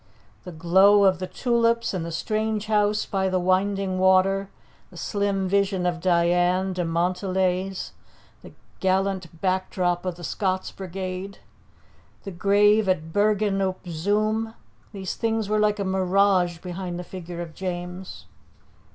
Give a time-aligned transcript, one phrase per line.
[0.45, 4.49] The glow of the tulips and the strange house by the winding water,
[4.89, 7.91] the slim vision of Diane de Montdelys,
[8.41, 11.37] the gallant background of the Scots Brigade,
[12.23, 14.55] the grave at Bergen op Zoom
[14.91, 18.25] these things were like a mirage behind the figure of James.